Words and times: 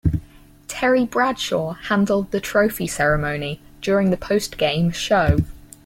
Terry 0.67 1.05
Bradshaw 1.05 1.73
handled 1.73 2.31
the 2.31 2.39
trophy 2.39 2.87
ceremony 2.87 3.61
during 3.83 4.09
the 4.09 4.17
postgame 4.17 4.91
show. 4.91 5.37